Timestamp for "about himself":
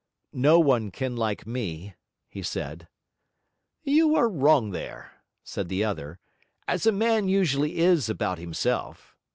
8.09-9.15